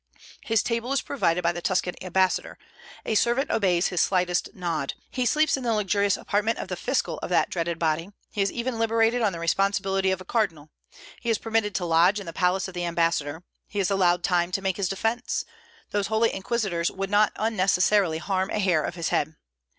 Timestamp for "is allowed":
13.79-14.23